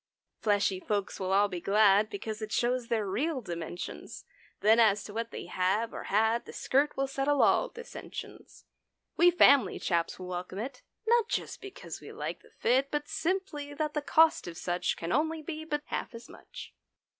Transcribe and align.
Fleshy 0.39 0.79
folks 0.79 1.19
will 1.19 1.31
all 1.31 1.47
be 1.47 1.61
glad 1.61 2.09
Because 2.09 2.41
it 2.41 2.51
shows 2.51 2.87
their 2.87 3.07
real 3.07 3.39
dimensions. 3.39 4.25
Then, 4.61 4.79
as 4.79 5.03
to 5.03 5.13
what 5.13 5.29
they 5.29 5.45
have 5.45 5.93
or 5.93 6.05
had, 6.05 6.45
The 6.45 6.53
skirt 6.53 6.97
will 6.97 7.05
settle 7.05 7.43
all 7.43 7.69
dissensions. 7.69 8.65
We 9.15 9.29
family 9.29 9.77
chaps 9.77 10.17
will 10.17 10.25
welcome 10.29 10.57
it— 10.57 10.81
(Not 11.05 11.29
just 11.29 11.61
because 11.61 12.01
we 12.01 12.11
like 12.11 12.41
the 12.41 12.49
fit). 12.49 12.89
But 12.89 13.07
simply 13.07 13.75
that 13.75 13.93
the 13.93 14.01
cost 14.01 14.47
of 14.47 14.57
such 14.57 14.97
Can 14.97 15.11
only 15.11 15.43
be 15.43 15.65
but 15.65 15.83
half 15.85 16.15
as 16.15 16.27
much. 16.27 16.73